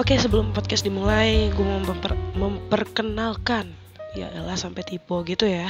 Oke 0.00 0.16
sebelum 0.16 0.56
podcast 0.56 0.80
dimulai 0.80 1.52
gue 1.52 1.60
mau 1.60 1.76
memper 1.76 2.16
memperkenalkan. 2.32 3.68
Ya 4.16 4.32
elah 4.32 4.56
sampai 4.56 4.80
tipe 4.80 5.12
gitu 5.28 5.44
ya. 5.44 5.68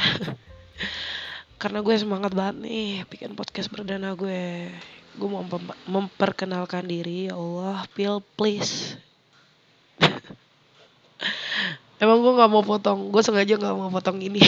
Karena 1.61 1.83
gue 1.83 1.91
semangat 1.99 2.31
banget 2.31 2.63
nih 2.63 3.03
bikin 3.11 3.35
podcast 3.35 3.67
perdana 3.75 4.15
gue 4.15 4.71
Gue 5.19 5.27
mau 5.27 5.43
mem 5.43 5.75
memperkenalkan 5.83 6.87
diri 6.87 7.27
ya 7.27 7.35
Allah 7.35 7.83
Pil 7.91 8.23
please. 8.39 8.95
Emang 11.99 12.23
gue 12.23 12.31
gak 12.31 12.51
mau 12.55 12.63
potong 12.63 13.11
Gue 13.11 13.27
sengaja 13.27 13.59
gak 13.59 13.75
mau 13.75 13.91
potong 13.91 14.23
ini. 14.23 14.39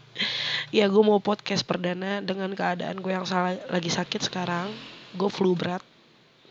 Ya 0.72 0.88
gue 0.88 1.04
mau 1.04 1.20
podcast 1.20 1.68
perdana 1.68 2.24
dengan 2.24 2.48
keadaan 2.56 3.04
gue 3.04 3.12
yang 3.12 3.28
salah, 3.28 3.60
lagi 3.68 3.92
sakit 3.92 4.24
sekarang. 4.24 4.72
Gue 5.12 5.28
flu 5.28 5.52
berat 5.52 5.91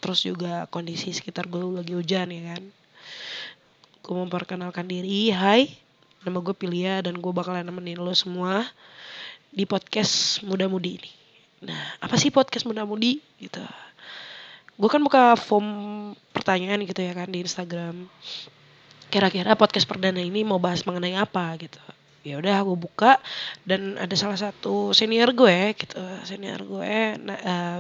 terus 0.02 0.26
juga 0.26 0.66
kondisi 0.74 1.14
sekitar 1.14 1.46
gue 1.46 1.62
lagi 1.62 1.94
hujan 1.94 2.34
ya 2.34 2.58
kan? 2.58 2.64
Gue 4.02 4.16
memperkenalkan 4.18 4.90
diri 4.90 5.30
hai 5.30 5.70
nama 6.26 6.42
gue 6.42 6.54
Pilia 6.58 7.06
dan 7.06 7.22
gue 7.22 7.32
bakalan 7.34 7.62
nemenin 7.62 8.02
lo 8.02 8.14
semua 8.18 8.66
di 9.54 9.70
podcast 9.70 10.42
muda 10.42 10.66
mudi 10.66 10.98
ini. 10.98 11.12
Nah 11.70 12.02
apa 12.02 12.18
sih 12.18 12.34
podcast 12.34 12.66
muda 12.66 12.82
mudi 12.82 13.22
gitu. 13.38 13.62
Gue 14.82 14.90
kan 14.90 15.06
buka 15.06 15.38
form 15.38 15.70
pertanyaan 16.34 16.82
gitu 16.90 17.06
ya 17.06 17.14
kan 17.14 17.30
di 17.30 17.46
Instagram. 17.46 18.10
Kira-kira 19.14 19.54
podcast 19.54 19.86
perdana 19.86 20.18
ini 20.18 20.42
mau 20.42 20.58
bahas 20.58 20.82
mengenai 20.82 21.14
apa 21.14 21.54
gitu. 21.62 21.78
Ya 22.26 22.42
udah 22.42 22.58
gue 22.66 22.78
buka 22.78 23.18
dan 23.66 23.98
ada 24.02 24.14
salah 24.18 24.38
satu 24.38 24.94
senior 24.94 25.34
gue 25.34 25.74
gitu 25.74 25.98
senior 26.22 26.62
gue 26.62 27.18
nah, 27.18 27.38
uh, 27.42 27.80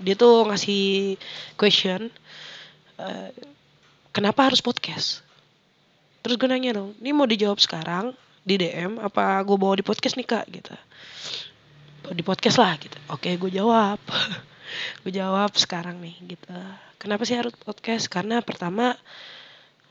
dia 0.00 0.14
tuh 0.16 0.48
ngasih 0.48 1.16
question 1.54 2.08
uh, 2.96 3.30
kenapa 4.10 4.48
harus 4.48 4.64
podcast? 4.64 5.20
Terus 6.20 6.36
gue 6.36 6.48
nanya 6.48 6.76
dong 6.76 6.96
ini 7.00 7.10
mau 7.12 7.28
dijawab 7.28 7.60
sekarang 7.60 8.16
di 8.40 8.56
DM 8.56 8.96
apa 9.00 9.40
gue 9.44 9.56
bawa 9.56 9.76
di 9.76 9.84
podcast 9.84 10.16
nih 10.16 10.28
kak? 10.28 10.44
Gitu. 10.48 10.74
Di 12.10 12.22
podcast 12.24 12.56
lah 12.58 12.74
gitu. 12.80 12.96
Oke 13.12 13.36
gue 13.36 13.50
jawab. 13.52 14.00
Gue 15.02 15.10
jawab 15.10 15.50
sekarang 15.58 15.98
nih 15.98 16.14
gitu. 16.30 16.54
Kenapa 16.94 17.26
sih 17.26 17.34
harus 17.34 17.50
podcast? 17.58 18.06
Karena 18.06 18.38
pertama 18.38 18.94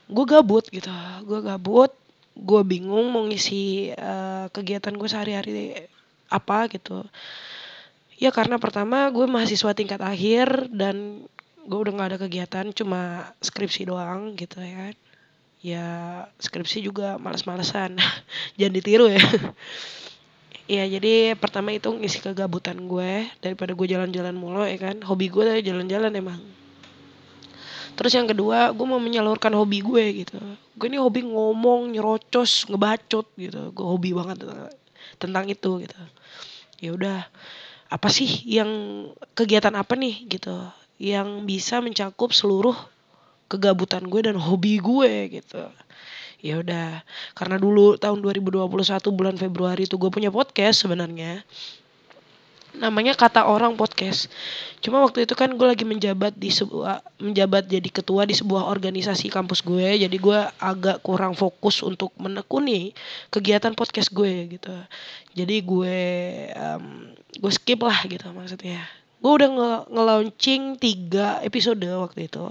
gue 0.08 0.24
gabut 0.24 0.64
gitu. 0.72 0.88
Gue 1.28 1.44
gabut 1.44 1.92
gue 2.40 2.62
bingung 2.64 3.12
mau 3.12 3.28
ngisi 3.28 3.92
uh, 3.92 4.48
kegiatan 4.48 4.96
gue 4.96 5.08
sehari-hari 5.10 5.84
apa 6.30 6.70
gitu 6.72 7.04
Ya 8.20 8.28
karena 8.28 8.60
pertama 8.60 9.08
gue 9.08 9.24
mahasiswa 9.24 9.72
tingkat 9.72 10.04
akhir 10.04 10.68
dan 10.76 11.24
gue 11.64 11.78
udah 11.80 11.92
gak 11.96 12.08
ada 12.12 12.18
kegiatan 12.20 12.66
cuma 12.76 13.32
skripsi 13.40 13.88
doang 13.88 14.36
gitu 14.36 14.60
ya 14.60 14.74
kan. 14.76 14.94
Ya 15.64 15.86
skripsi 16.36 16.84
juga 16.84 17.16
males-malesan. 17.16 17.96
Jangan 18.60 18.74
ditiru 18.76 19.08
ya. 19.08 19.24
Ya 20.70 20.86
jadi 20.86 21.34
pertama 21.34 21.74
itu 21.74 21.90
ngisi 21.90 22.22
kegabutan 22.22 22.86
gue 22.86 23.26
daripada 23.42 23.74
gue 23.74 23.86
jalan-jalan 23.90 24.30
mulu 24.30 24.62
ya 24.62 24.78
kan. 24.78 25.02
Hobi 25.02 25.26
gue 25.26 25.42
dari 25.42 25.66
jalan-jalan 25.66 26.14
emang. 26.14 26.38
Terus 27.98 28.14
yang 28.14 28.30
kedua 28.30 28.70
gue 28.70 28.86
mau 28.86 29.02
menyalurkan 29.02 29.50
hobi 29.58 29.82
gue 29.82 30.22
gitu. 30.22 30.38
Gue 30.78 30.86
ini 30.86 31.02
hobi 31.02 31.26
ngomong, 31.26 31.90
nyerocos, 31.90 32.70
ngebacot 32.70 33.26
gitu. 33.34 33.74
Gue 33.74 33.82
hobi 33.82 34.14
banget 34.14 34.46
tentang 35.18 35.50
itu 35.50 35.82
gitu. 35.82 35.98
Ya 36.78 36.94
udah 36.94 37.26
apa 37.90 38.08
sih 38.08 38.30
yang 38.46 38.70
kegiatan 39.34 39.74
apa 39.74 39.98
nih 39.98 40.30
gitu 40.30 40.54
yang 41.02 41.42
bisa 41.42 41.82
mencakup 41.82 42.30
seluruh 42.30 42.76
kegabutan 43.50 44.06
gue 44.06 44.30
dan 44.30 44.38
hobi 44.38 44.78
gue 44.78 45.42
gitu. 45.42 45.66
Ya 46.40 46.56
udah 46.62 47.04
karena 47.36 47.60
dulu 47.60 47.98
tahun 48.00 48.22
2021 48.22 48.70
bulan 49.12 49.36
Februari 49.36 49.84
itu 49.84 49.98
gue 49.98 50.08
punya 50.08 50.30
podcast 50.32 50.86
sebenarnya 50.86 51.44
namanya 52.76 53.18
kata 53.18 53.46
orang 53.46 53.74
podcast. 53.74 54.30
Cuma 54.80 55.02
waktu 55.02 55.26
itu 55.26 55.34
kan 55.34 55.52
gue 55.52 55.66
lagi 55.66 55.82
menjabat 55.82 56.36
di 56.38 56.48
sebuah 56.48 57.02
menjabat 57.20 57.66
jadi 57.66 57.88
ketua 57.90 58.24
di 58.24 58.34
sebuah 58.36 58.70
organisasi 58.70 59.28
kampus 59.28 59.60
gue 59.66 60.06
jadi 60.06 60.16
gue 60.16 60.38
agak 60.56 61.02
kurang 61.04 61.36
fokus 61.36 61.82
untuk 61.84 62.14
menekuni 62.16 62.94
kegiatan 63.28 63.74
podcast 63.74 64.14
gue 64.14 64.56
gitu. 64.56 64.74
Jadi 65.34 65.56
gue 65.62 65.98
um, 66.54 67.12
gue 67.38 67.52
skip 67.52 67.80
lah 67.82 67.98
gitu 68.06 68.26
maksudnya. 68.30 68.86
Gue 69.20 69.32
udah 69.36 69.48
nge, 69.52 69.72
nge 69.92 70.80
tiga 70.80 71.26
episode 71.44 71.84
waktu 71.84 72.30
itu. 72.30 72.46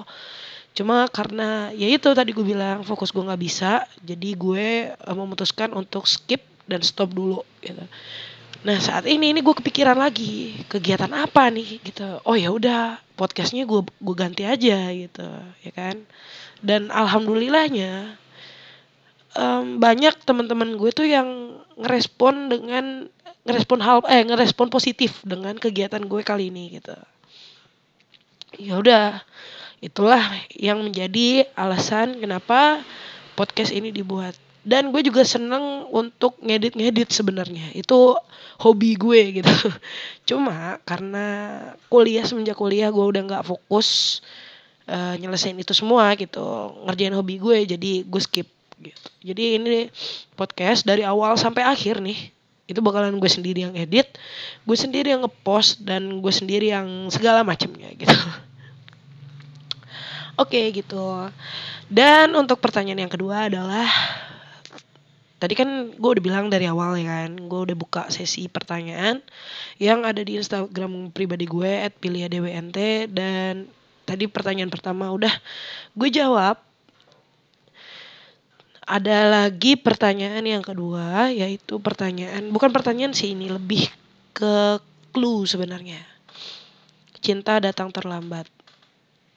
Cuma 0.78 1.10
karena 1.10 1.74
ya 1.74 1.90
itu 1.90 2.14
tadi 2.14 2.30
gue 2.32 2.46
bilang 2.46 2.86
fokus 2.86 3.10
gue 3.10 3.26
nggak 3.26 3.42
bisa 3.42 3.90
jadi 4.06 4.30
gue 4.38 4.68
uh, 4.94 5.16
memutuskan 5.18 5.74
untuk 5.74 6.06
skip 6.06 6.46
dan 6.70 6.86
stop 6.86 7.10
dulu 7.10 7.42
gitu 7.66 7.82
Nah 8.60 8.76
saat 8.84 9.08
ini 9.08 9.32
ini 9.32 9.40
gue 9.40 9.56
kepikiran 9.56 9.96
lagi 9.96 10.60
kegiatan 10.68 11.12
apa 11.16 11.48
nih 11.48 11.80
gitu. 11.80 12.20
Oh 12.28 12.36
ya 12.36 12.52
udah 12.52 13.00
podcastnya 13.16 13.64
gue 13.64 13.88
gue 13.88 14.16
ganti 14.16 14.44
aja 14.44 14.92
gitu 14.92 15.28
ya 15.64 15.72
kan. 15.72 16.04
Dan 16.60 16.92
alhamdulillahnya 16.92 18.20
um, 19.40 19.80
banyak 19.80 20.12
teman-teman 20.28 20.76
gue 20.76 20.92
tuh 20.92 21.08
yang 21.08 21.60
ngerespon 21.80 22.52
dengan 22.52 23.08
ngerespon 23.48 23.80
hal 23.80 24.04
eh 24.12 24.28
ngerespon 24.28 24.68
positif 24.68 25.24
dengan 25.24 25.56
kegiatan 25.56 26.04
gue 26.04 26.22
kali 26.28 26.52
ini 26.52 26.76
gitu. 26.84 26.96
Ya 28.60 28.76
udah 28.76 29.24
itulah 29.80 30.20
yang 30.52 30.84
menjadi 30.84 31.48
alasan 31.56 32.20
kenapa 32.20 32.84
podcast 33.40 33.72
ini 33.72 33.96
dibuat 33.96 34.36
dan 34.70 34.94
gue 34.94 35.02
juga 35.02 35.26
seneng 35.26 35.90
untuk 35.90 36.38
ngedit 36.46 36.78
ngedit 36.78 37.10
sebenarnya. 37.10 37.74
Itu 37.74 38.22
hobi 38.62 38.94
gue 38.94 39.42
gitu. 39.42 39.50
Cuma 40.30 40.78
karena 40.86 41.26
kuliah 41.90 42.22
semenjak 42.22 42.54
kuliah 42.54 42.94
gue 42.94 43.02
udah 43.02 43.26
nggak 43.26 43.44
fokus 43.50 44.22
uh, 44.86 45.18
nyelesain 45.18 45.58
itu 45.58 45.74
semua 45.74 46.14
gitu. 46.14 46.46
Ngerjain 46.86 47.18
hobi 47.18 47.42
gue 47.42 47.58
jadi 47.66 48.06
gue 48.06 48.22
skip 48.22 48.46
gitu. 48.78 49.08
Jadi 49.26 49.58
ini 49.58 49.90
podcast 50.38 50.86
dari 50.86 51.02
awal 51.02 51.34
sampai 51.34 51.66
akhir 51.66 51.98
nih 52.06 52.30
itu 52.70 52.78
bakalan 52.86 53.18
gue 53.18 53.26
sendiri 53.26 53.66
yang 53.66 53.74
edit 53.74 54.14
gue 54.62 54.78
sendiri 54.78 55.10
yang 55.10 55.26
ngepost 55.26 55.82
dan 55.82 56.22
gue 56.22 56.30
sendiri 56.30 56.70
yang 56.70 57.10
segala 57.10 57.42
macamnya 57.42 57.90
gitu. 57.98 58.14
Oke 60.38 60.62
okay, 60.62 60.66
gitu. 60.72 61.34
Dan 61.90 62.38
untuk 62.38 62.62
pertanyaan 62.62 63.10
yang 63.10 63.12
kedua 63.12 63.50
adalah 63.50 63.90
tadi 65.40 65.56
kan 65.56 65.96
gue 65.96 66.10
udah 66.20 66.24
bilang 66.24 66.46
dari 66.52 66.68
awal 66.68 67.00
ya 67.00 67.24
kan 67.24 67.32
gue 67.40 67.60
udah 67.72 67.76
buka 67.80 68.12
sesi 68.12 68.52
pertanyaan 68.52 69.24
yang 69.80 70.04
ada 70.04 70.20
di 70.20 70.36
Instagram 70.36 71.16
pribadi 71.16 71.48
gue 71.48 71.88
@pilihdwnt 71.98 72.78
dan 73.16 73.72
tadi 74.04 74.28
pertanyaan 74.28 74.68
pertama 74.68 75.10
udah 75.10 75.32
gue 75.96 76.10
jawab. 76.12 76.60
Ada 78.90 79.30
lagi 79.30 79.78
pertanyaan 79.78 80.42
yang 80.44 80.66
kedua 80.66 81.30
yaitu 81.30 81.78
pertanyaan 81.78 82.50
bukan 82.50 82.74
pertanyaan 82.74 83.14
sih 83.14 83.38
ini 83.38 83.48
lebih 83.48 83.86
ke 84.34 84.82
clue 85.14 85.46
sebenarnya. 85.46 86.02
Cinta 87.22 87.62
datang 87.62 87.94
terlambat. 87.94 88.50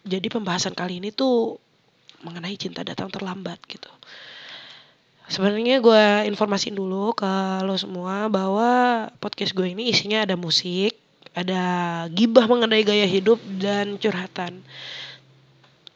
Jadi 0.03 0.27
pembahasan 0.33 0.73
kali 0.73 1.05
ini 1.05 1.13
tuh 1.13 1.61
mengenai 2.25 2.57
cinta 2.57 2.81
datang 2.83 3.13
terlambat 3.13 3.61
gitu 3.69 3.93
Sebenarnya 5.33 5.81
gue 5.81 6.29
informasiin 6.29 6.77
dulu 6.77 7.17
ke 7.17 7.33
lo 7.65 7.73
semua 7.81 8.29
bahwa 8.29 9.09
podcast 9.17 9.57
gue 9.57 9.65
ini 9.65 9.89
isinya 9.89 10.29
ada 10.29 10.37
musik, 10.37 10.93
ada 11.33 12.05
gibah 12.13 12.45
mengenai 12.45 12.85
gaya 12.85 13.09
hidup 13.09 13.41
dan 13.57 13.97
curhatan. 13.97 14.61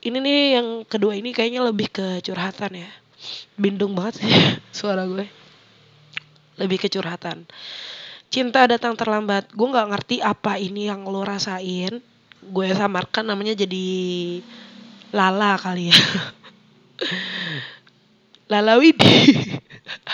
Ini 0.00 0.16
nih 0.16 0.40
yang 0.56 0.68
kedua 0.88 1.20
ini 1.20 1.36
kayaknya 1.36 1.60
lebih 1.68 1.92
ke 1.92 2.24
curhatan 2.24 2.80
ya. 2.80 2.88
Bindung 3.60 3.92
banget 3.92 4.24
sih 4.24 4.32
suara 4.80 5.04
gue. 5.04 5.28
Lebih 6.56 6.80
ke 6.80 6.88
curhatan. 6.88 7.44
Cinta 8.32 8.64
datang 8.64 8.96
terlambat. 8.96 9.52
Gue 9.52 9.68
nggak 9.68 9.88
ngerti 9.92 10.24
apa 10.24 10.56
ini 10.56 10.88
yang 10.88 11.04
lo 11.04 11.20
rasain. 11.20 12.00
Gue 12.40 12.72
samarkan 12.72 13.28
namanya 13.28 13.52
jadi 13.52 13.84
lala 15.12 15.60
kali 15.60 15.92
ya. 15.92 16.00
Lala 18.46 18.78
Widi. 18.78 19.34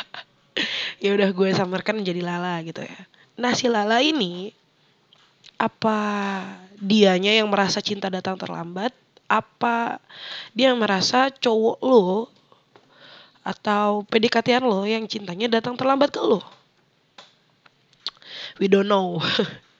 ya 1.05 1.13
udah 1.13 1.29
gue 1.33 1.49
samarkan 1.53 2.01
jadi 2.01 2.25
Lala 2.25 2.61
gitu 2.65 2.81
ya. 2.81 2.99
Nah 3.37 3.53
si 3.53 3.69
Lala 3.69 4.01
ini 4.01 4.53
apa 5.61 5.99
dianya 6.81 7.37
yang 7.37 7.49
merasa 7.53 7.85
cinta 7.85 8.09
datang 8.09 8.41
terlambat? 8.41 8.93
Apa 9.29 10.01
dia 10.53 10.73
yang 10.73 10.81
merasa 10.81 11.33
cowok 11.33 11.79
lo 11.81 12.29
atau 13.43 14.07
PDKT-an 14.07 14.65
lo 14.65 14.85
yang 14.85 15.05
cintanya 15.09 15.49
datang 15.49 15.77
terlambat 15.77 16.13
ke 16.13 16.21
lo? 16.21 16.41
We 18.61 18.69
don't 18.69 18.89
know. 18.89 19.21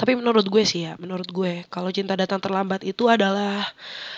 Tapi 0.00 0.16
menurut 0.16 0.48
gue 0.48 0.64
sih 0.64 0.88
ya, 0.88 0.96
menurut 0.96 1.28
gue 1.28 1.68
kalau 1.68 1.92
cinta 1.92 2.16
datang 2.16 2.40
terlambat 2.40 2.80
itu 2.88 3.04
adalah 3.04 3.68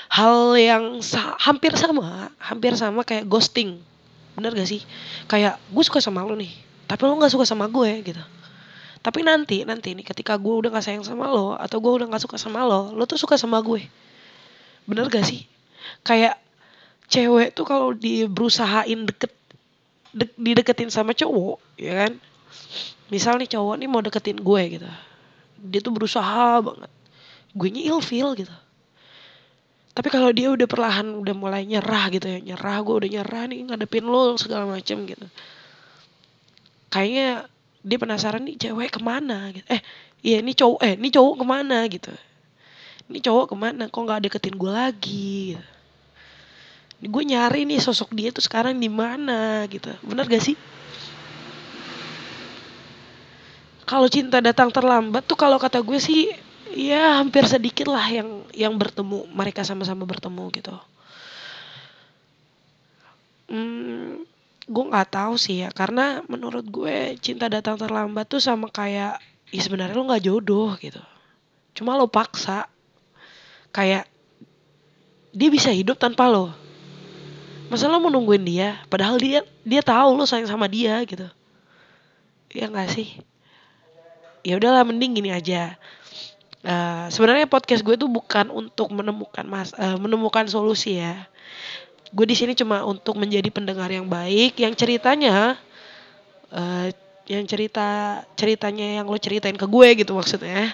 hal 0.06 0.54
yang 0.54 1.02
sa 1.02 1.34
hampir 1.42 1.74
sama, 1.74 2.30
hampir 2.38 2.78
sama 2.78 3.02
kayak 3.02 3.26
ghosting. 3.26 3.82
Bener 4.38 4.54
gak 4.54 4.70
sih? 4.70 4.86
Kayak 5.26 5.58
gue 5.74 5.82
suka 5.82 5.98
sama 5.98 6.22
lo 6.22 6.38
nih, 6.38 6.54
tapi 6.86 7.02
lo 7.02 7.18
gak 7.18 7.34
suka 7.34 7.42
sama 7.42 7.66
gue 7.66 7.98
gitu. 8.06 8.22
Tapi 9.02 9.26
nanti, 9.26 9.66
nanti 9.66 9.98
nih 9.98 10.06
ketika 10.06 10.38
gue 10.38 10.54
udah 10.54 10.70
gak 10.70 10.86
sayang 10.86 11.02
sama 11.02 11.26
lo, 11.26 11.58
atau 11.58 11.82
gue 11.82 11.90
udah 11.98 12.06
gak 12.14 12.30
suka 12.30 12.38
sama 12.38 12.62
lo, 12.62 12.94
lo 12.94 13.02
tuh 13.02 13.18
suka 13.18 13.34
sama 13.34 13.58
gue. 13.58 13.82
Bener 14.86 15.10
gak 15.10 15.26
sih? 15.26 15.50
Kayak 16.06 16.38
cewek 17.10 17.58
tuh 17.58 17.66
kalau 17.66 17.90
di 17.90 18.30
berusahain 18.30 19.02
deket, 19.02 19.34
de, 20.14 20.30
dideketin 20.38 20.94
sama 20.94 21.10
cowok, 21.10 21.58
ya 21.74 22.06
kan? 22.06 22.22
Misal 23.10 23.42
nih 23.42 23.50
cowok 23.50 23.82
nih 23.82 23.88
mau 23.90 23.98
deketin 23.98 24.38
gue 24.38 24.62
gitu 24.78 24.86
dia 25.62 25.78
tuh 25.78 25.94
berusaha 25.94 26.58
banget. 26.58 26.90
Gue 27.54 27.68
nya 27.70 27.82
ilfeel 27.94 28.34
gitu. 28.34 28.54
Tapi 29.92 30.08
kalau 30.08 30.32
dia 30.32 30.48
udah 30.48 30.64
perlahan 30.64 31.12
udah 31.20 31.34
mulai 31.36 31.68
nyerah 31.68 32.08
gitu 32.08 32.24
ya 32.24 32.40
nyerah 32.40 32.80
gue 32.80 32.94
udah 33.04 33.10
nyerah 33.12 33.44
nih 33.44 33.60
ngadepin 33.68 34.08
lo 34.08 34.34
segala 34.40 34.64
macem 34.64 35.04
gitu. 35.04 35.26
Kayaknya 36.88 37.46
dia 37.84 37.98
penasaran 38.00 38.42
nih 38.48 38.56
cewek 38.56 38.96
ke 38.96 39.00
mana 39.04 39.52
gitu. 39.52 39.66
Eh 39.68 39.84
iya 40.24 40.40
ini 40.40 40.56
cowok 40.56 40.80
eh 40.80 40.94
ini 40.96 41.08
cowok 41.12 41.34
ke 41.38 41.44
mana 41.44 41.78
gitu. 41.92 42.12
Ini 43.12 43.18
cowok 43.20 43.46
ke 43.52 43.56
mana? 43.56 43.82
Kok 43.92 44.00
nggak 44.00 44.20
deketin 44.26 44.56
gue 44.56 44.72
lagi 44.72 45.36
gitu. 45.54 45.64
gue 47.02 47.22
nyari 47.26 47.66
nih 47.66 47.82
sosok 47.82 48.14
dia 48.14 48.30
tuh 48.32 48.40
sekarang 48.40 48.78
di 48.78 48.88
mana 48.88 49.66
gitu. 49.68 49.92
Bener 50.06 50.24
gak 50.24 50.40
sih 50.40 50.56
kalau 53.92 54.08
cinta 54.08 54.40
datang 54.40 54.72
terlambat 54.72 55.20
tuh 55.28 55.36
kalau 55.36 55.60
kata 55.60 55.84
gue 55.84 56.00
sih 56.00 56.32
ya 56.72 57.20
hampir 57.20 57.44
sedikit 57.44 57.92
lah 57.92 58.08
yang 58.08 58.40
yang 58.56 58.72
bertemu 58.80 59.28
mereka 59.28 59.68
sama-sama 59.68 60.08
bertemu 60.08 60.48
gitu. 60.48 60.72
Hmm, 63.52 64.24
gue 64.64 64.84
nggak 64.88 65.12
tahu 65.12 65.36
sih 65.36 65.60
ya 65.60 65.68
karena 65.76 66.24
menurut 66.24 66.64
gue 66.72 67.20
cinta 67.20 67.52
datang 67.52 67.76
terlambat 67.76 68.24
tuh 68.32 68.40
sama 68.40 68.72
kayak 68.72 69.20
ya 69.52 69.60
sebenarnya 69.60 69.92
lo 69.92 70.08
nggak 70.08 70.24
jodoh 70.24 70.72
gitu. 70.80 71.04
Cuma 71.76 71.92
lo 71.92 72.08
paksa. 72.08 72.72
Kayak 73.76 74.08
dia 75.36 75.52
bisa 75.52 75.68
hidup 75.68 76.00
tanpa 76.00 76.32
lo. 76.32 76.48
Masa 77.68 77.92
lo 77.92 78.00
mau 78.00 78.08
nungguin 78.08 78.40
dia? 78.40 78.80
Padahal 78.88 79.20
dia 79.20 79.44
dia 79.68 79.84
tahu 79.84 80.16
lo 80.16 80.24
sayang 80.24 80.48
sama 80.48 80.64
dia 80.64 80.96
gitu. 81.04 81.28
Ya 82.56 82.72
nggak 82.72 82.88
sih 82.88 83.20
ya 84.42 84.58
udahlah 84.58 84.82
mending 84.86 85.22
gini 85.22 85.30
aja. 85.30 85.78
Uh, 86.62 87.10
sebenarnya 87.10 87.50
podcast 87.50 87.82
gue 87.82 87.98
tuh 87.98 88.06
bukan 88.06 88.46
untuk 88.54 88.94
menemukan 88.94 89.42
mas 89.42 89.74
uh, 89.74 89.98
menemukan 89.98 90.46
solusi 90.46 91.02
ya. 91.02 91.26
Gue 92.14 92.28
di 92.28 92.38
sini 92.38 92.54
cuma 92.54 92.86
untuk 92.86 93.18
menjadi 93.18 93.50
pendengar 93.50 93.90
yang 93.90 94.06
baik 94.06 94.62
yang 94.62 94.70
ceritanya 94.78 95.58
uh, 96.54 96.86
yang 97.26 97.42
cerita 97.50 98.20
ceritanya 98.38 99.02
yang 99.02 99.10
lo 99.10 99.18
ceritain 99.18 99.58
ke 99.58 99.66
gue 99.66 99.88
gitu 99.98 100.14
maksudnya. 100.14 100.70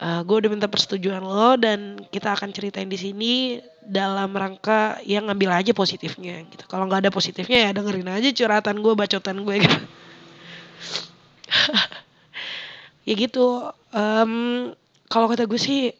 Uh, 0.00 0.24
gue 0.24 0.36
udah 0.44 0.48
minta 0.48 0.64
persetujuan 0.64 1.20
lo 1.20 1.60
dan 1.60 2.00
kita 2.08 2.32
akan 2.32 2.56
ceritain 2.56 2.88
di 2.88 2.96
sini 2.96 3.32
dalam 3.84 4.32
rangka 4.32 4.96
yang 5.04 5.28
ngambil 5.28 5.60
aja 5.60 5.72
positifnya 5.76 6.40
gitu. 6.48 6.64
Kalau 6.68 6.88
nggak 6.88 7.08
ada 7.08 7.12
positifnya 7.12 7.68
ya 7.68 7.70
dengerin 7.76 8.08
aja 8.08 8.28
curhatan 8.32 8.80
gue 8.80 8.92
bacotan 8.96 9.40
gue 9.44 9.56
gitu 9.60 9.80
ya 13.10 13.14
gitu 13.18 13.66
um, 13.90 14.70
kalau 15.10 15.26
kata 15.26 15.50
gue 15.50 15.58
sih 15.58 15.90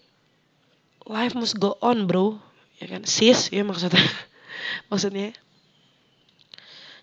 life 1.11 1.35
must 1.35 1.59
go 1.59 1.75
on 1.83 2.07
bro. 2.07 2.39
Ya 2.79 2.87
kan? 2.87 3.03
Sis 3.03 3.51
ya 3.51 3.67
maksudnya. 3.67 4.01
Maksudnya. 4.91 5.35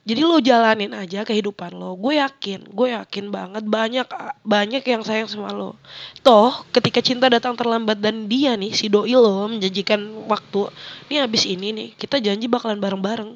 Jadi 0.08 0.24
lo 0.24 0.40
jalanin 0.40 0.96
aja 0.96 1.28
kehidupan 1.28 1.76
lo. 1.76 2.00
Gue 2.00 2.16
yakin 2.16 2.72
gue 2.72 2.96
yakin 2.96 3.28
banget 3.28 3.68
banyak 3.68 4.08
banyak 4.48 4.80
yang 4.88 5.04
sayang 5.04 5.28
sama 5.28 5.52
lo. 5.52 5.76
Toh 6.24 6.64
ketika 6.72 7.04
cinta 7.04 7.28
datang 7.28 7.60
terlambat 7.60 8.00
dan 8.00 8.32
dia 8.32 8.56
nih 8.56 8.72
si 8.72 8.88
doi 8.88 9.12
lo 9.12 9.52
menjanjikan 9.52 10.00
waktu 10.32 10.72
ini 11.12 11.16
habis 11.20 11.44
ini 11.44 11.76
nih 11.76 11.90
kita 12.00 12.24
janji 12.24 12.48
bakalan 12.48 12.80
bareng-bareng. 12.80 13.36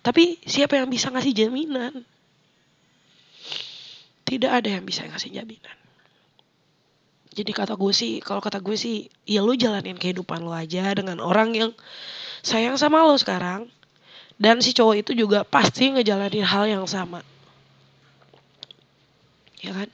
Tapi 0.00 0.40
siapa 0.48 0.80
yang 0.80 0.88
bisa 0.88 1.12
ngasih 1.12 1.36
jaminan? 1.36 2.00
Tidak 4.24 4.48
ada 4.48 4.80
yang 4.80 4.88
bisa 4.88 5.04
ngasih 5.04 5.28
jaminan 5.36 5.87
jadi 7.38 7.54
kata 7.54 7.78
gue 7.78 7.94
sih 7.94 8.18
kalau 8.18 8.42
kata 8.42 8.58
gue 8.58 8.74
sih 8.74 9.06
ya 9.22 9.46
lu 9.46 9.54
jalanin 9.54 9.94
kehidupan 9.94 10.42
lu 10.42 10.50
aja 10.50 10.90
dengan 10.90 11.22
orang 11.22 11.54
yang 11.54 11.70
sayang 12.42 12.74
sama 12.74 13.06
lo 13.06 13.14
sekarang. 13.14 13.70
Dan 14.38 14.58
si 14.62 14.74
cowok 14.74 15.06
itu 15.06 15.12
juga 15.14 15.46
pasti 15.46 15.90
ngejalanin 15.94 16.46
hal 16.46 16.66
yang 16.66 16.84
sama. 16.90 17.22
Ya 19.62 19.74
kan? 19.74 19.90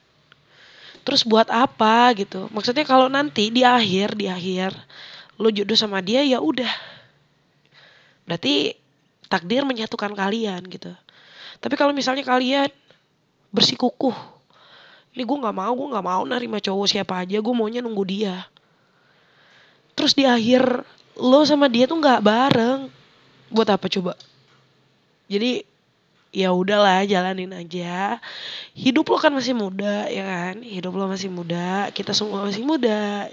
Terus 1.04 1.24
buat 1.24 1.48
apa 1.52 2.12
gitu? 2.16 2.48
Maksudnya 2.48 2.88
kalau 2.88 3.12
nanti 3.12 3.52
di 3.52 3.60
akhir 3.60 4.16
di 4.16 4.28
akhir 4.28 4.72
lo 5.36 5.52
jodoh 5.52 5.76
sama 5.76 6.00
dia 6.00 6.24
ya 6.24 6.40
udah. 6.40 6.72
Berarti 8.24 8.72
takdir 9.28 9.68
menyatukan 9.68 10.16
kalian 10.16 10.64
gitu. 10.68 10.92
Tapi 11.60 11.74
kalau 11.76 11.92
misalnya 11.92 12.24
kalian 12.24 12.72
bersikukuh 13.52 14.33
ini 15.14 15.22
gue 15.22 15.38
nggak 15.38 15.54
mau 15.54 15.70
gue 15.70 15.88
nggak 15.94 16.06
mau 16.06 16.22
nerima 16.26 16.58
cowok 16.58 16.86
siapa 16.90 17.22
aja 17.22 17.38
gue 17.38 17.54
maunya 17.54 17.78
nunggu 17.78 18.02
dia. 18.02 18.42
Terus 19.94 20.10
di 20.18 20.26
akhir 20.26 20.82
lo 21.14 21.40
sama 21.46 21.70
dia 21.70 21.86
tuh 21.86 22.02
nggak 22.02 22.18
bareng. 22.18 22.90
Buat 23.54 23.78
apa 23.78 23.86
coba? 23.86 24.18
Jadi 25.30 25.62
ya 26.34 26.50
udahlah 26.50 27.06
jalanin 27.06 27.54
aja. 27.54 28.18
Hidup 28.74 29.06
lo 29.06 29.22
kan 29.22 29.30
masih 29.30 29.54
muda 29.54 30.10
ya 30.10 30.26
kan? 30.26 30.66
Hidup 30.66 30.98
lo 30.98 31.06
masih 31.06 31.30
muda 31.30 31.94
kita 31.94 32.10
semua 32.10 32.42
masih 32.42 32.66
muda. 32.66 33.30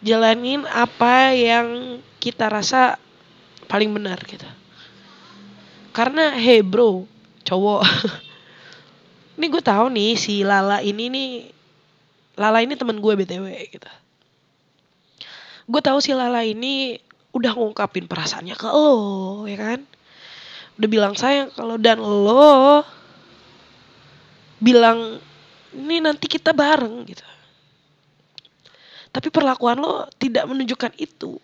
Jalanin 0.00 0.64
apa 0.72 1.36
yang 1.36 2.00
kita 2.16 2.48
rasa 2.48 2.96
paling 3.68 3.92
benar 3.92 4.16
gitu. 4.24 4.48
Karena 5.92 6.32
hey 6.32 6.64
bro 6.64 7.04
cowok 7.44 7.84
ini 9.40 9.48
gue 9.48 9.64
tahu 9.64 9.88
nih 9.88 10.20
si 10.20 10.44
Lala 10.44 10.84
ini 10.84 11.08
nih 11.08 11.30
Lala 12.36 12.60
ini 12.60 12.76
temen 12.76 13.00
gue 13.00 13.12
btw 13.24 13.48
gitu. 13.72 13.88
Gue 15.64 15.80
tahu 15.80 15.96
si 16.04 16.12
Lala 16.12 16.44
ini 16.44 17.00
udah 17.32 17.56
ngungkapin 17.56 18.04
perasaannya 18.04 18.52
ke 18.52 18.68
lo 18.68 19.48
ya 19.48 19.56
kan? 19.56 19.80
Udah 20.76 20.88
bilang 20.92 21.16
sayang 21.16 21.48
kalau 21.56 21.80
dan 21.80 22.04
lo 22.04 22.84
bilang 24.60 25.16
ini 25.72 26.04
nanti 26.04 26.28
kita 26.28 26.52
bareng 26.52 27.08
gitu. 27.08 27.24
Tapi 29.08 29.32
perlakuan 29.32 29.80
lo 29.80 30.04
tidak 30.20 30.44
menunjukkan 30.52 30.92
itu. 31.00 31.40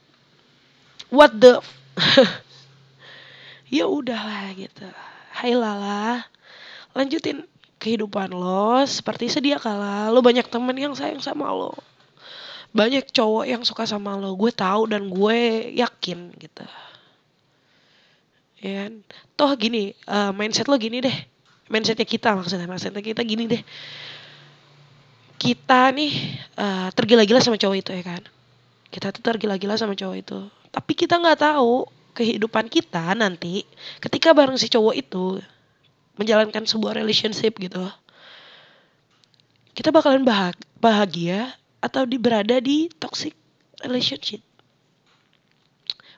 What 1.08 1.32
the 1.32 1.64
ya 3.76 3.88
udahlah 3.88 4.52
gitu. 4.52 4.84
Hai 5.32 5.56
Lala 5.56 6.28
lanjutin 6.92 7.55
kehidupan 7.86 8.34
lo 8.34 8.82
seperti 8.82 9.30
sedia 9.30 9.62
kala 9.62 10.10
lo 10.10 10.18
banyak 10.18 10.50
temen 10.50 10.74
yang 10.74 10.98
sayang 10.98 11.22
sama 11.22 11.54
lo. 11.54 11.70
Banyak 12.74 13.14
cowok 13.14 13.46
yang 13.46 13.62
suka 13.62 13.86
sama 13.86 14.18
lo 14.18 14.34
gue 14.34 14.50
tahu 14.50 14.90
dan 14.90 15.06
gue 15.06 15.70
yakin 15.78 16.34
gitu. 16.34 16.66
Ya 18.58 18.90
kan? 18.90 19.06
toh 19.38 19.54
gini 19.54 19.94
uh, 20.10 20.34
mindset 20.34 20.66
lo 20.66 20.74
gini 20.74 20.98
deh. 20.98 21.14
Mindsetnya 21.70 22.02
kita 22.02 22.34
maksudnya 22.34 22.66
mindsetnya 22.66 22.98
kita 22.98 23.22
gini 23.22 23.46
deh. 23.46 23.62
Kita 25.38 25.94
nih 25.94 26.42
uh, 26.58 26.90
tergila-gila 26.90 27.38
sama 27.38 27.54
cowok 27.54 27.76
itu 27.78 27.90
ya 27.94 28.02
kan? 28.02 28.22
Kita 28.90 29.14
tuh 29.14 29.22
tergila-gila 29.22 29.78
sama 29.78 29.94
cowok 29.94 30.16
itu. 30.18 30.38
Tapi 30.74 30.92
kita 30.98 31.22
nggak 31.22 31.38
tahu 31.38 31.86
kehidupan 32.18 32.66
kita 32.66 33.14
nanti 33.14 33.62
ketika 34.02 34.32
bareng 34.34 34.58
si 34.58 34.66
cowok 34.72 34.94
itu 34.96 35.38
menjalankan 36.16 36.64
sebuah 36.64 36.96
relationship 36.96 37.56
gitu. 37.60 37.84
Kita 39.76 39.92
bakalan 39.92 40.24
bahagia 40.80 41.52
atau 41.84 42.08
di 42.08 42.16
berada 42.16 42.56
di 42.58 42.88
toxic 42.96 43.36
relationship. 43.84 44.40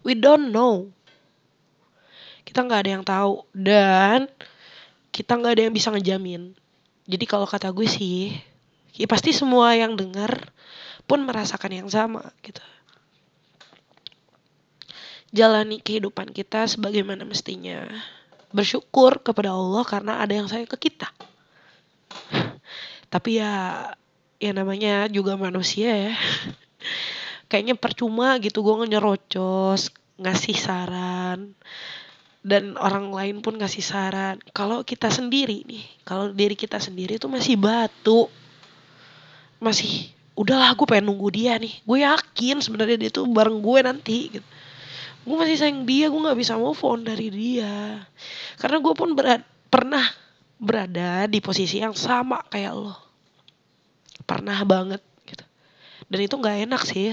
We 0.07 0.15
don't 0.15 0.55
know. 0.55 0.95
Kita 2.47 2.65
nggak 2.65 2.81
ada 2.87 2.91
yang 2.95 3.05
tahu 3.05 3.45
dan 3.53 4.31
kita 5.11 5.35
nggak 5.35 5.53
ada 5.59 5.63
yang 5.69 5.75
bisa 5.75 5.91
ngejamin. 5.91 6.55
Jadi 7.11 7.25
kalau 7.27 7.45
kata 7.45 7.75
gue 7.75 7.85
sih 7.85 8.33
ya 8.95 9.11
pasti 9.11 9.35
semua 9.35 9.75
yang 9.75 9.99
dengar 9.99 10.55
pun 11.05 11.27
merasakan 11.27 11.83
yang 11.85 11.89
sama 11.91 12.31
gitu. 12.47 12.63
Jalani 15.35 15.83
kehidupan 15.83 16.33
kita 16.33 16.65
sebagaimana 16.65 17.27
mestinya 17.27 17.85
bersyukur 18.53 19.21
kepada 19.21 19.53
Allah 19.53 19.85
karena 19.85 20.13
ada 20.21 20.33
yang 20.33 20.49
sayang 20.49 20.69
ke 20.69 20.89
kita. 20.89 21.09
Tapi 23.13 23.41
ya 23.41 23.89
ya 24.39 24.51
namanya 24.53 25.09
juga 25.09 25.37
manusia 25.37 25.93
ya. 25.93 26.15
Kayaknya 27.49 27.77
percuma 27.81 28.37
gitu 28.45 28.61
gue 28.61 28.89
nyerocos 28.89 29.89
ngasih 30.21 30.57
saran 30.59 31.57
dan 32.45 32.77
orang 32.77 33.13
lain 33.13 33.37
pun 33.41 33.57
ngasih 33.57 33.85
saran. 33.85 34.37
Kalau 34.53 34.85
kita 34.85 35.09
sendiri 35.09 35.65
nih 35.65 35.85
kalau 36.05 36.33
diri 36.33 36.57
kita 36.57 36.81
sendiri 36.81 37.17
tuh 37.17 37.33
masih 37.33 37.57
batu. 37.57 38.29
Masih 39.59 40.13
udahlah 40.39 40.77
gue 40.77 40.87
pengen 40.87 41.09
nunggu 41.13 41.29
dia 41.33 41.57
nih. 41.57 41.73
Gue 41.85 42.05
yakin 42.05 42.61
sebenarnya 42.61 42.97
dia 42.97 43.11
tuh 43.13 43.27
bareng 43.29 43.61
gue 43.61 43.79
nanti 43.85 44.19
gitu 44.39 44.49
gue 45.29 45.37
masih 45.37 45.61
sayang 45.61 45.85
dia 45.85 46.09
gue 46.09 46.17
nggak 46.17 46.41
bisa 46.41 46.57
move 46.57 46.81
on 46.81 47.05
dari 47.05 47.29
dia. 47.29 48.01
Karena 48.57 48.81
gue 48.81 48.95
pun 48.97 49.13
berat, 49.13 49.45
pernah 49.69 50.09
berada 50.57 51.29
di 51.29 51.45
posisi 51.45 51.85
yang 51.85 51.93
sama 51.93 52.41
kayak 52.49 52.73
lo. 52.73 52.97
Pernah 54.25 54.65
banget 54.65 55.05
gitu. 55.29 55.45
Dan 56.09 56.19
itu 56.25 56.35
nggak 56.35 56.65
enak 56.65 56.83
sih 56.89 57.13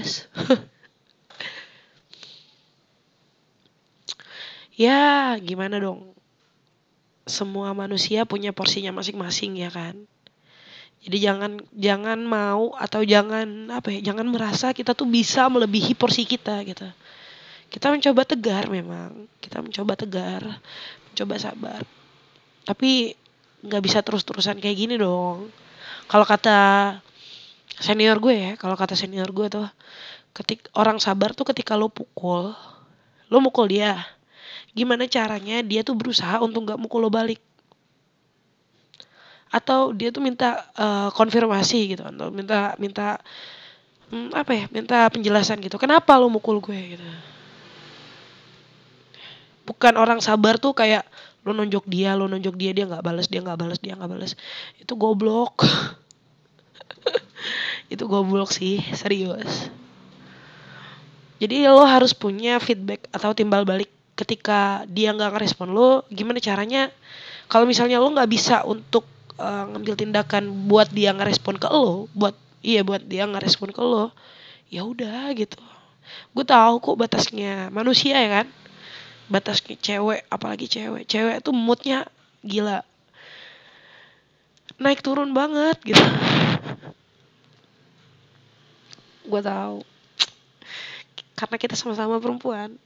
ya 4.88 5.36
gimana 5.36 5.76
dong? 5.76 6.16
Semua 7.28 7.76
manusia 7.76 8.24
punya 8.24 8.56
porsinya 8.56 8.96
masing-masing 8.96 9.60
ya 9.60 9.68
kan? 9.68 10.08
Jadi 11.04 11.22
jangan 11.22 11.60
jangan 11.76 12.18
mau 12.24 12.72
atau 12.74 13.04
jangan 13.06 13.70
apa 13.70 13.94
ya 13.94 14.00
jangan 14.10 14.26
merasa 14.26 14.72
kita 14.74 14.96
tuh 14.96 15.06
bisa 15.06 15.46
melebihi 15.46 15.94
porsi 15.94 16.26
kita 16.26 16.64
gitu 16.66 16.88
kita 17.70 17.90
mencoba 17.90 18.22
tegar 18.22 18.70
memang. 18.70 19.26
Kita 19.42 19.60
mencoba 19.62 19.98
tegar 19.98 20.42
mencoba 21.16 21.34
sabar. 21.40 21.80
Tapi 22.68 23.16
nggak 23.64 23.82
bisa 23.82 24.04
terus-terusan 24.04 24.60
kayak 24.60 24.76
gini 24.76 24.94
dong. 25.00 25.48
Kalau 26.06 26.28
kata 26.28 26.92
senior 27.76 28.20
gue 28.20 28.32
ya 28.36 28.52
kalau 28.56 28.72
kata 28.72 28.96
senior 28.96 29.28
gue 29.32 29.52
tuh 29.52 29.68
ketik 30.32 30.68
orang 30.72 30.96
sabar 30.96 31.36
tuh 31.36 31.44
ketika 31.48 31.76
lo 31.76 31.88
pukul 31.88 32.52
lo 33.32 33.38
mukul 33.40 33.66
dia. 33.72 33.96
Gimana 34.76 35.08
caranya 35.08 35.64
dia 35.64 35.80
tuh 35.80 35.96
berusaha 35.96 36.36
untuk 36.44 36.68
nggak 36.68 36.76
mukul 36.76 37.08
lo 37.08 37.10
balik? 37.10 37.40
Atau 39.48 39.96
dia 39.96 40.12
tuh 40.12 40.20
minta 40.20 40.68
uh, 40.76 41.08
konfirmasi 41.16 41.96
gitu 41.96 42.04
atau 42.04 42.28
minta 42.28 42.76
minta 42.76 43.16
hmm, 44.12 44.36
apa 44.36 44.52
ya 44.52 44.64
minta 44.68 45.08
penjelasan 45.08 45.64
gitu. 45.64 45.80
Kenapa 45.80 46.12
lo 46.20 46.28
mukul 46.28 46.60
gue 46.60 46.80
gitu 46.92 47.08
bukan 49.66 49.98
orang 49.98 50.22
sabar 50.22 50.56
tuh 50.56 50.72
kayak 50.72 51.04
lo 51.46 51.54
nonjok 51.54 51.86
dia 51.86 52.14
lo 52.14 52.26
nonjok 52.26 52.54
dia 52.58 52.74
dia 52.74 52.86
nggak 52.86 53.02
balas 53.02 53.26
dia 53.30 53.38
nggak 53.38 53.58
balas 53.58 53.78
dia 53.78 53.94
nggak 53.98 54.10
balas 54.10 54.32
itu 54.78 54.94
goblok. 54.94 55.62
Itu 57.92 58.10
goblok 58.10 58.50
sih 58.50 58.82
serius. 58.98 59.70
Jadi 61.38 61.68
lo 61.68 61.86
harus 61.86 62.16
punya 62.16 62.58
feedback 62.58 63.06
atau 63.12 63.36
timbal 63.36 63.62
balik 63.62 63.92
ketika 64.16 64.88
dia 64.88 65.12
nggak 65.12 65.36
ngerespon 65.36 65.70
lo 65.70 66.02
gimana 66.08 66.40
caranya? 66.40 66.88
Kalau 67.46 67.68
misalnya 67.68 68.02
lo 68.02 68.10
nggak 68.10 68.26
bisa 68.26 68.66
untuk 68.66 69.06
uh, 69.38 69.70
ngambil 69.70 69.94
tindakan 69.94 70.66
buat 70.66 70.90
dia 70.90 71.12
ngerespon 71.12 71.60
ke 71.60 71.68
lo 71.70 72.10
buat 72.16 72.34
iya 72.64 72.82
buat 72.82 73.04
dia 73.04 73.28
ngerespon 73.28 73.70
ke 73.70 73.82
lo 73.84 74.10
ya 74.72 74.82
udah 74.82 75.30
gitu. 75.36 75.60
Gue 76.34 76.42
tahu 76.42 76.82
kok 76.82 76.98
batasnya 76.98 77.70
manusia 77.70 78.18
ya 78.18 78.42
kan 78.42 78.46
batasnya 79.26 79.76
cewek 79.78 80.26
apalagi 80.30 80.66
cewek. 80.70 81.06
Cewek 81.06 81.42
tuh 81.42 81.54
moodnya 81.54 82.06
gila. 82.46 82.82
Naik 84.76 85.00
turun 85.02 85.32
banget 85.32 85.78
gitu. 85.82 86.04
Gue 89.26 89.42
tahu. 89.42 89.82
Karena 91.36 91.56
kita 91.58 91.74
sama-sama 91.74 92.22
perempuan. 92.22 92.78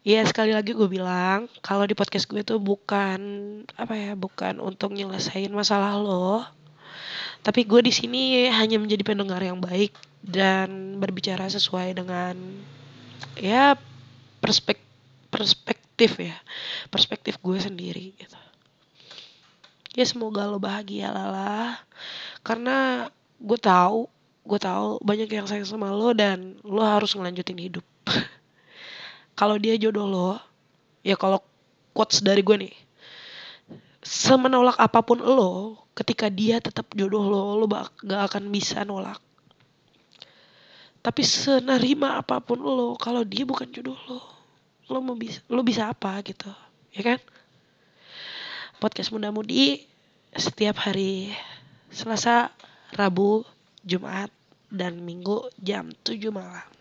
Ya 0.00 0.24
sekali 0.24 0.56
lagi 0.56 0.72
gue 0.72 0.88
bilang 0.88 1.44
kalau 1.60 1.84
di 1.84 1.92
podcast 1.92 2.24
gue 2.24 2.40
tuh 2.40 2.56
bukan 2.56 3.20
apa 3.76 3.92
ya 3.92 4.12
bukan 4.16 4.56
untuk 4.56 4.96
nyelesain 4.96 5.52
masalah 5.52 6.00
lo, 6.00 6.40
tapi 7.44 7.68
gue 7.68 7.84
di 7.84 7.92
sini 7.92 8.48
hanya 8.48 8.80
menjadi 8.80 9.04
pendengar 9.04 9.44
yang 9.44 9.60
baik 9.60 9.92
dan 10.24 10.96
berbicara 10.96 11.52
sesuai 11.52 12.00
dengan 12.00 12.32
ya 13.38 13.76
perspek 14.40 14.80
perspektif 15.30 16.16
ya 16.18 16.36
perspektif 16.88 17.38
gue 17.38 17.58
sendiri 17.60 18.16
gitu. 18.18 18.38
Ya 19.98 20.06
semoga 20.06 20.46
lo 20.46 20.62
bahagia 20.62 21.10
lah 21.10 21.78
karena 22.46 23.08
gue 23.38 23.58
tahu 23.58 24.06
gue 24.46 24.58
tahu 24.58 24.98
banyak 25.04 25.28
yang 25.28 25.46
sayang 25.46 25.68
sama 25.68 25.92
lo 25.92 26.16
dan 26.16 26.56
lo 26.64 26.80
harus 26.82 27.12
ngelanjutin 27.14 27.60
hidup. 27.60 27.84
kalau 29.38 29.56
dia 29.56 29.76
jodoh 29.80 30.06
lo 30.08 30.30
ya 31.00 31.16
kalau 31.16 31.40
quotes 31.96 32.20
dari 32.20 32.44
gue 32.44 32.56
nih 32.68 32.74
semenolak 34.00 34.76
apa 34.80 35.00
pun 35.04 35.20
lo 35.20 35.76
ketika 35.92 36.32
dia 36.32 36.60
tetap 36.60 36.88
jodoh 36.96 37.24
lo 37.28 37.40
lo 37.60 37.66
gak 38.04 38.32
akan 38.32 38.48
bisa 38.48 38.84
nolak 38.84 39.20
tapi 41.00 41.24
senerima 41.24 42.20
apa 42.20 42.44
pun 42.44 42.60
lo 42.60 42.96
kalau 43.00 43.24
dia 43.24 43.48
bukan 43.48 43.68
jodoh 43.72 43.96
lo 44.08 44.20
lo 44.90 44.98
mau 45.00 45.16
bisa 45.16 45.40
lo 45.48 45.64
bisa 45.64 45.88
apa 45.88 46.20
gitu 46.26 46.50
ya 46.92 47.14
kan? 47.14 47.20
Podcast 48.80 49.12
muda 49.12 49.28
mudi 49.28 49.84
setiap 50.32 50.80
hari 50.82 51.30
Selasa 51.92 52.48
Rabu 52.96 53.44
Jumat 53.84 54.32
dan 54.72 55.04
Minggu 55.04 55.52
jam 55.60 55.92
7 56.04 56.32
malam 56.32 56.79